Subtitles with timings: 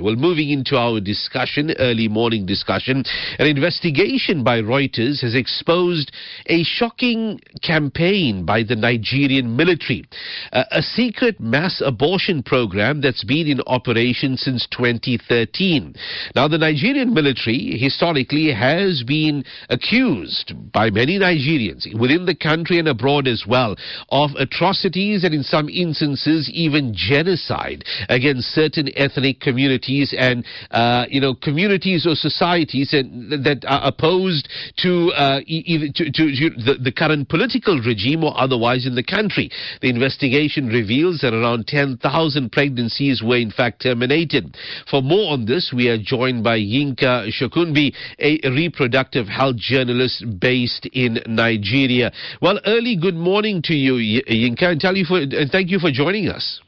[0.00, 3.02] Well, moving into our discussion, early morning discussion,
[3.40, 6.12] an investigation by Reuters has exposed
[6.46, 10.04] a shocking campaign by the Nigerian military,
[10.52, 15.96] uh, a secret mass abortion program that's been in operation since 2013.
[16.36, 22.86] Now, the Nigerian military historically has been accused by many Nigerians within the country and
[22.86, 23.74] abroad as well
[24.10, 31.20] of atrocities and in some instances even genocide against certain ethnic communities and uh, you
[31.20, 33.04] know communities or societies that,
[33.44, 38.86] that are opposed to, uh, to, to, to the, the, current political regime or otherwise
[38.86, 39.50] in the country.
[39.80, 44.56] The investigation reveals that around 10,000 pregnancies were in fact terminated.
[44.90, 50.86] For more on this, we are joined by Yinka Shokunbi, a reproductive health journalist based
[50.92, 52.12] in Nigeria.
[52.42, 56.28] Well, early good morning to you, Yinka, and you for, and thank you for joining
[56.28, 56.60] us.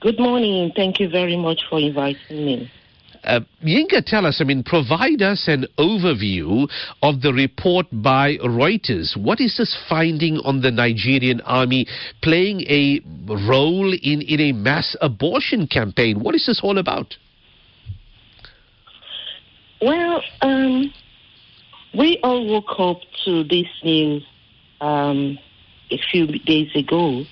[0.00, 0.72] Good morning.
[0.74, 2.72] Thank you very much for inviting me.
[3.22, 6.66] Uh, Yinka, tell us, I mean, provide us an overview
[7.02, 9.14] of the report by Reuters.
[9.14, 11.86] What is this finding on the Nigerian army
[12.22, 13.00] playing a
[13.46, 16.20] role in, in a mass abortion campaign?
[16.20, 17.14] What is this all about?
[19.82, 20.90] Well, um,
[21.94, 24.24] we all woke up to this news
[24.80, 25.38] um,
[25.90, 27.26] a few days ago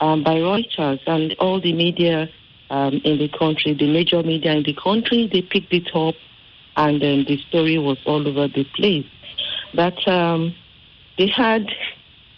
[0.00, 2.28] um, by Reuters and all the media
[2.70, 6.14] um, in the country, the major media in the country, they picked it up,
[6.76, 9.06] and then the story was all over the place.
[9.74, 10.54] But um,
[11.18, 11.66] they had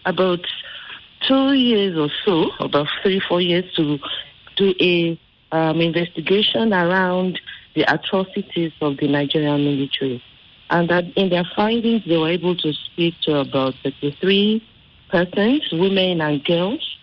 [0.05, 0.41] about
[1.29, 3.99] two years or so, about three, four years, to
[4.57, 5.19] do a
[5.53, 7.41] um, investigation around
[7.75, 10.23] the atrocities of the Nigerian military.
[10.71, 14.67] And that in their findings, they were able to speak to about 33
[15.11, 16.97] persons, women and girls,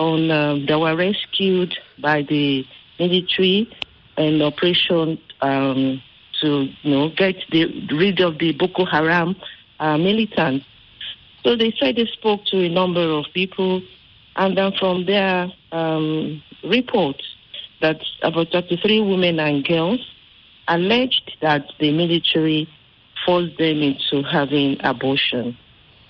[0.00, 2.64] on um, that were rescued by the
[2.98, 3.68] military
[4.16, 6.02] and operation um,
[6.40, 9.36] to you know get the, rid of the Boko Haram
[9.78, 10.64] uh, militants.
[11.44, 13.82] So they said they spoke to a number of people,
[14.36, 17.22] and then from their um, reports
[17.80, 20.00] that about 33 women and girls
[20.68, 22.68] alleged that the military
[23.24, 25.56] forced them into having abortion.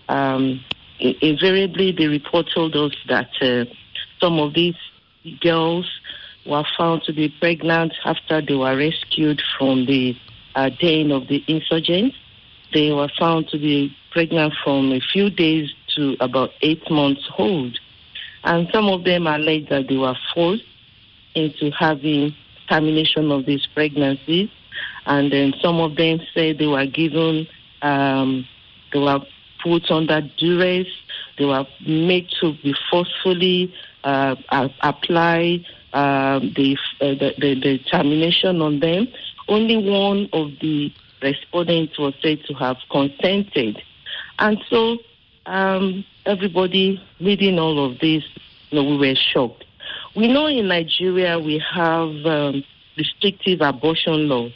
[0.09, 0.61] Um,
[0.99, 3.65] invariably, the report told us that uh,
[4.21, 4.77] some of these
[5.41, 5.87] girls
[6.47, 10.17] were found to be pregnant after they were rescued from the
[10.55, 12.17] uh, den of the insurgents.
[12.73, 17.79] They were found to be pregnant from a few days to about eight months old.
[18.45, 20.65] And some of them alleged that they were forced
[21.35, 22.35] into having
[22.69, 24.49] termination of these pregnancies.
[25.07, 27.47] And then some of them said they were given,
[27.83, 28.47] um,
[28.93, 29.21] they were
[29.63, 30.87] put under duress,
[31.39, 33.73] they were made to be forcefully
[34.05, 34.37] uh,
[34.81, 39.09] apply um, the, uh, the, the, the termination on them.
[39.49, 43.83] Only one of the respondents was said to have consented,
[44.39, 44.99] and so
[45.47, 48.23] um, everybody reading all of this,
[48.71, 49.65] you know, we were shocked.
[50.15, 52.65] We know in Nigeria we have um,
[52.97, 54.53] restrictive abortion laws.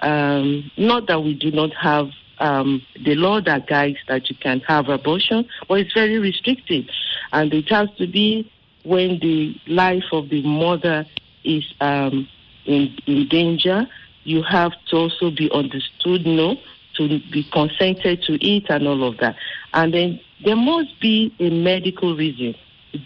[0.00, 4.60] Um, not that we do not have um, the law that guides that you can
[4.60, 6.86] have abortion, but it's very restrictive,
[7.32, 8.50] and it has to be
[8.84, 11.06] when the life of the mother
[11.44, 12.28] is um,
[12.66, 13.86] in, in danger,
[14.24, 16.56] you have to also be understood, no,
[16.94, 19.36] to be consented to it and all of that.
[19.72, 22.54] And then there must be a medical reason.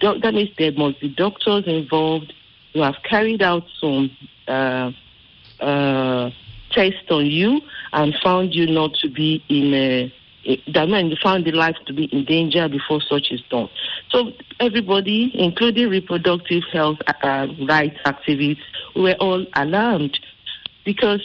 [0.00, 2.32] That means there must be doctors involved
[2.72, 4.10] who have carried out some
[4.48, 4.90] uh,
[5.60, 6.30] uh,
[6.72, 7.60] tests on you
[7.92, 10.12] and found you not to be in a
[10.72, 13.68] that meant found the life to be in danger before such is done.
[14.10, 18.60] So everybody, including reproductive health uh, rights activists,
[18.94, 20.18] were all alarmed
[20.84, 21.22] because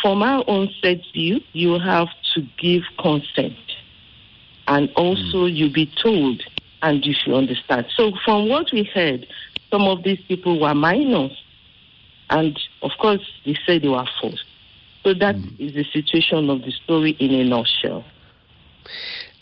[0.00, 3.56] from our own set view, you have to give consent.
[4.68, 5.54] And also mm.
[5.54, 6.42] you be told
[6.82, 7.86] and you should understand.
[7.96, 9.26] So from what we heard,
[9.70, 11.32] some of these people were minors.
[12.30, 14.44] And of course, they said they were forced.
[15.04, 15.60] So that mm.
[15.60, 18.04] is the situation of the story in a nutshell.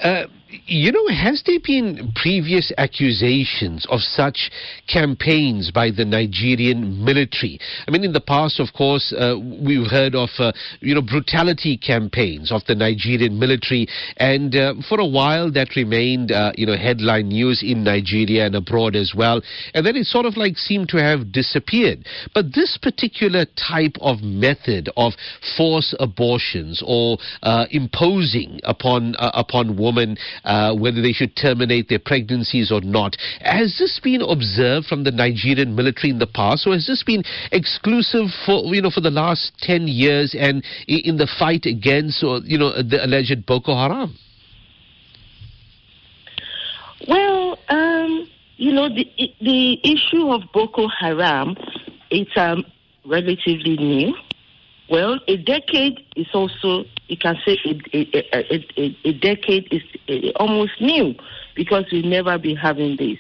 [0.03, 0.27] Uh,
[0.67, 4.51] you know, has there been previous accusations of such
[4.87, 7.59] campaigns by the Nigerian military?
[7.87, 11.77] I mean, in the past, of course, uh, we've heard of, uh, you know, brutality
[11.77, 13.89] campaigns of the Nigerian military,
[14.19, 18.55] and uh, for a while that remained, uh, you know, headline news in Nigeria and
[18.55, 19.43] abroad as well,
[19.75, 22.07] and then it sort of like seemed to have disappeared.
[22.35, 25.13] But this particular type of method of
[25.57, 30.17] forced abortions or uh, imposing upon upon women women
[30.55, 33.17] uh, whether they should terminate their pregnancies or not.
[33.41, 37.25] Has this been observed from the Nigerian military in the past, or has this been
[37.51, 42.39] exclusive for you know for the last ten years and in the fight against or
[42.45, 44.17] you know the alleged Boko Haram?
[47.09, 49.05] Well, um, you know the
[49.41, 51.57] the issue of Boko Haram,
[52.11, 52.65] it's um,
[53.05, 54.15] relatively new.
[54.91, 60.73] Well, a decade is also, you can say a, a, a, a decade is almost
[60.81, 61.15] new
[61.55, 63.19] because we've never been having this.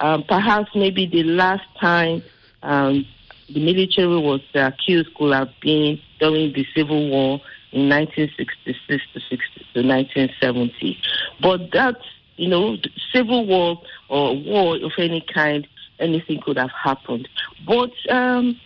[0.00, 2.22] Um, perhaps maybe the last time
[2.62, 3.06] um,
[3.48, 7.40] the military was accused could have been during the Civil War
[7.72, 9.36] in 1966 to, 60,
[9.74, 10.98] to 1970.
[11.40, 11.96] But that,
[12.36, 12.76] you know,
[13.12, 15.66] civil war or war of any kind,
[15.98, 17.28] anything could have happened.
[17.66, 18.58] But um,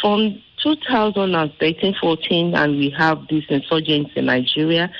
[0.00, 4.90] from 2013 14, and we have these insurgents in Nigeria,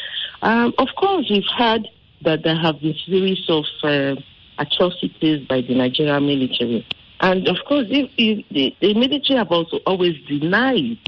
[0.42, 1.86] um, of course, we've heard
[2.22, 4.14] that there have been series of uh,
[4.58, 6.86] atrocities by the Nigerian military.
[7.20, 10.98] And of course, if, if the, the, military have also always denied.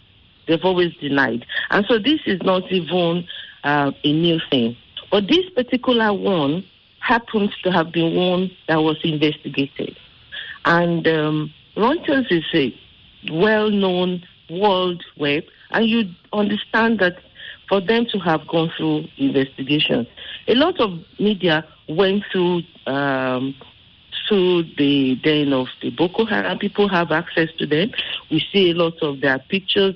[0.47, 1.47] They've always denied.
[1.71, 3.27] And so this is not even
[3.65, 4.77] uh, a new thing.
[5.11, 6.65] But this particular one
[6.99, 9.97] happens to have been one that was investigated.
[10.65, 12.75] And um, Reuters is a
[13.31, 17.17] well known world web, and you understand that
[17.69, 20.07] for them to have gone through investigations,
[20.49, 23.55] a lot of media went through um,
[24.29, 26.59] through the den of the Boko Haram.
[26.59, 27.91] People have access to them.
[28.31, 29.95] We see a lot of their pictures.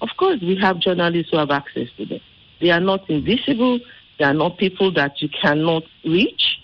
[0.00, 2.20] Of course, we have journalists who have access to them.
[2.60, 3.80] They are not invisible.
[4.18, 6.58] They are not people that you cannot reach.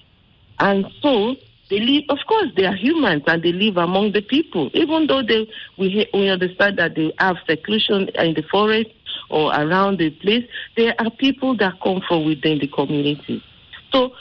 [0.59, 1.37] And so
[1.75, 4.71] they live, of course, they are humans and they live among the people.
[4.75, 8.91] Even though they, we, we understand that they have seclusion in the forest
[9.29, 10.45] or around the place,
[10.77, 13.43] there are people that come from within the community.
[13.93, 14.13] So,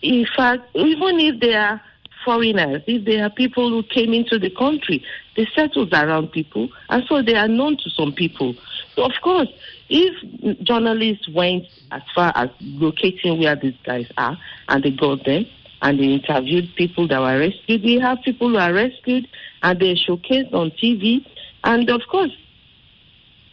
[0.00, 1.82] in fact, even if they are
[2.24, 5.04] foreigners, if they are people who came into the country,
[5.36, 8.54] they settled around people, and so they are known to some people.
[8.94, 9.48] So, of course,
[9.90, 14.38] if journalists went as far as locating where these guys are
[14.68, 15.44] and they got them,
[15.82, 17.82] and they interviewed people that were rescued.
[17.82, 19.28] We have people who are rescued
[19.62, 21.24] and they're showcased on TV.
[21.64, 22.32] And of course,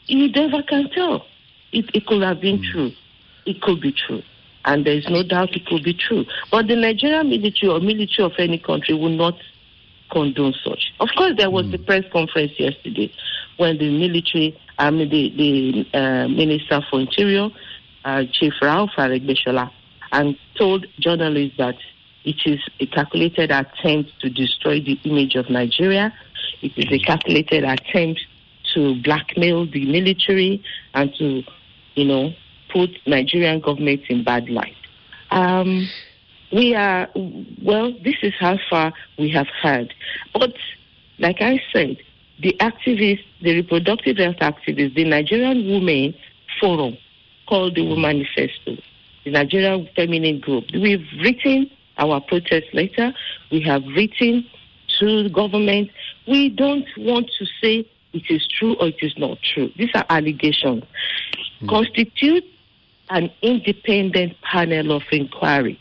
[0.06, 1.26] you never can tell.
[1.72, 2.72] It, it could have been mm.
[2.72, 2.92] true.
[3.46, 4.22] It could be true.
[4.66, 6.26] And there is no doubt it could be true.
[6.52, 9.36] But the Nigerian military or military of any country will not
[10.12, 10.94] condone such.
[11.00, 11.72] Of course, there was mm.
[11.72, 13.12] the press conference yesterday
[13.58, 17.50] when the military, I mean, the, the uh, Minister for Interior,
[18.06, 19.72] uh, Chief Rauf Aregbesola,
[20.12, 21.76] and told journalists that
[22.26, 26.14] it is a calculated attempt to destroy the image of Nigeria.
[26.62, 28.22] It is a calculated attempt
[28.74, 31.44] to blackmail the military and to,
[31.96, 32.32] you know,
[32.72, 34.76] put Nigerian government in bad light.
[35.32, 35.90] Um,
[36.52, 37.10] we are,
[37.62, 39.94] well, this is how far we have heard.
[40.34, 40.54] But,
[41.20, 41.98] like I said,
[42.42, 46.14] the activists, the reproductive health activists, the Nigerian Women
[46.60, 46.98] Forum,
[47.48, 48.82] called the Women Manifesto,
[49.26, 53.14] the Nigerian Feminine Group, we've written our protest letter.
[53.52, 54.46] We have written
[55.00, 55.90] to the government.
[56.28, 59.72] We don't want to say it is true or it is not true.
[59.78, 60.84] These are allegations.
[61.62, 61.70] Mm.
[61.70, 62.46] Constitute
[63.10, 65.80] an independent panel of inquiry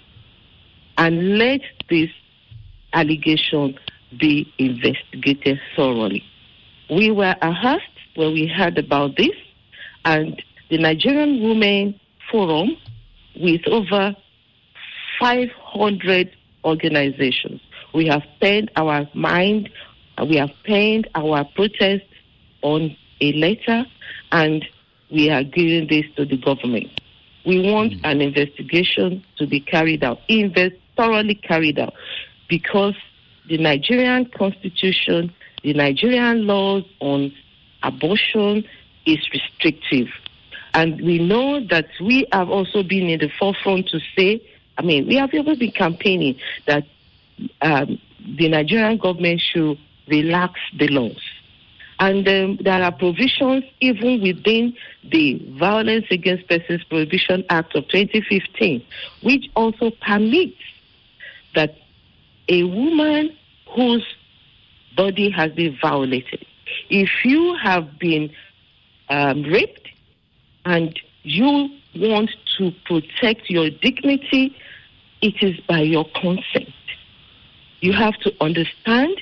[0.99, 2.11] and let this
[2.93, 3.79] allegation
[4.19, 6.23] be investigated thoroughly.
[6.91, 7.83] We were asked
[8.17, 9.35] when we heard about this,
[10.05, 11.99] and the Nigerian Women
[12.31, 12.77] Forum,
[13.37, 14.15] with over
[15.23, 16.33] 500
[16.65, 17.61] organizations.
[17.95, 19.71] We have paid our mind,
[20.19, 22.03] uh, we have paid our protest
[22.63, 23.85] on a letter,
[24.33, 24.65] and
[25.13, 27.01] we are giving this to the government.
[27.47, 28.05] We want mm-hmm.
[28.05, 31.95] an investigation to be carried out, invest, thoroughly carried out,
[32.49, 32.97] because
[33.49, 37.33] the Nigerian constitution, the Nigerian laws on
[37.85, 38.65] abortion
[39.07, 40.09] is restrictive.
[40.75, 44.41] And we know that we have also been in the forefront to say
[44.83, 46.37] I mean, we have always been campaigning
[46.67, 46.85] that
[47.61, 48.01] um,
[48.37, 51.21] the Nigerian government should relax the laws.
[52.01, 54.75] And um, there are provisions even within
[55.05, 58.85] the Violence Against Persons Prohibition Act of 2015,
[59.23, 60.57] which also permits
[61.55, 61.77] that
[62.49, 63.37] a woman
[63.77, 64.05] whose
[64.97, 66.45] body has been violated,
[66.91, 68.33] if you have been
[69.11, 69.89] um, raped
[70.65, 74.57] and you want to protect your dignity,
[75.23, 76.69] it is by your consent.
[77.81, 79.21] You have to understand.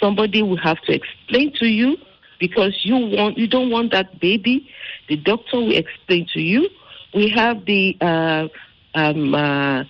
[0.00, 1.96] Somebody will have to explain to you
[2.40, 4.68] because you want you don't want that baby.
[5.08, 6.68] The doctor will explain to you.
[7.14, 8.48] We have the uh,
[8.94, 9.84] um, uh,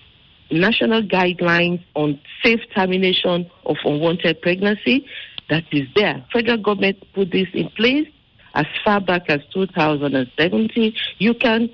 [0.51, 5.05] national guidelines on safe termination of unwanted pregnancy
[5.49, 6.23] that is there.
[6.31, 8.07] Federal government put this in place
[8.53, 10.93] as far back as 2017.
[11.17, 11.69] You can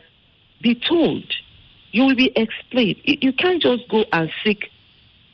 [0.62, 1.24] be told,
[1.92, 2.98] you will be explained.
[3.04, 4.70] You can't just go and seek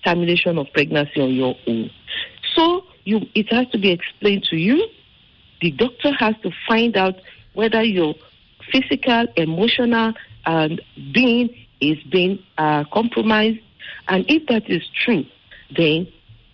[0.03, 1.89] termination of pregnancy on your own.
[2.55, 4.87] So you, it has to be explained to you.
[5.61, 7.15] The doctor has to find out
[7.53, 8.15] whether your
[8.71, 10.13] physical, emotional,
[10.45, 10.81] and
[11.13, 11.49] being
[11.81, 13.59] is being uh, compromised.
[14.07, 15.25] And if that is true,
[15.75, 16.07] then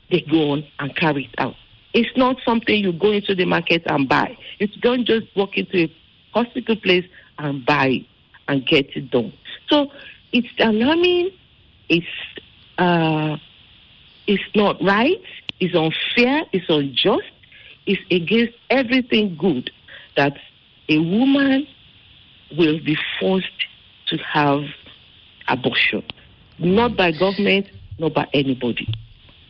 [0.09, 1.55] they go on and carry it out.
[1.93, 4.37] It's not something you go into the market and buy.
[4.59, 5.93] You don't just walk into a
[6.33, 7.05] hospital place
[7.37, 8.05] and buy
[8.47, 9.33] and get it done.
[9.71, 9.89] So
[10.33, 11.31] it's alarming.
[11.89, 12.05] It's
[12.77, 13.37] uh,
[14.27, 15.21] it's not right.
[15.59, 16.43] It's unfair.
[16.51, 17.31] It's unjust.
[17.85, 19.71] It's against everything good
[20.17, 20.37] that
[20.89, 21.65] a woman
[22.57, 23.47] will be forced
[24.07, 24.63] to have
[25.47, 26.03] abortion,
[26.59, 28.87] not by government, not by anybody.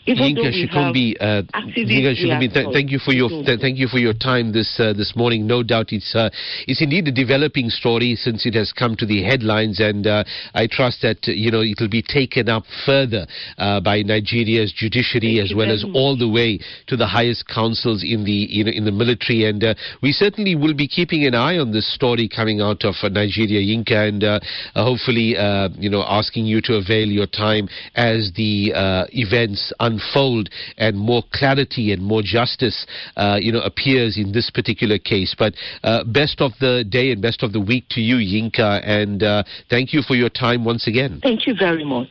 [0.07, 1.43] Yinka Shokunbi, uh,
[1.77, 4.93] Yinka Shokunbi th- thank you for your th- thank you for your time this uh,
[4.93, 5.45] this morning.
[5.45, 6.29] No doubt it's uh,
[6.67, 10.23] it's indeed a developing story since it has come to the headlines, and uh,
[10.55, 13.27] I trust that you know it will be taken up further
[13.59, 15.93] uh, by Nigeria's judiciary thank as well as much.
[15.95, 19.63] all the way to the highest councils in the you know in the military, and
[19.63, 23.61] uh, we certainly will be keeping an eye on this story coming out of Nigeria,
[23.61, 24.41] Yinka, and
[24.75, 25.35] hopefully
[25.77, 28.73] you know asking you to avail your time as the
[29.13, 29.71] events.
[29.79, 32.85] Un- unfold and more clarity and more justice,
[33.17, 35.35] uh, you know, appears in this particular case.
[35.37, 39.23] But uh, best of the day and best of the week to you, Yinka, and
[39.23, 41.19] uh, thank you for your time once again.
[41.21, 42.09] Thank you very much.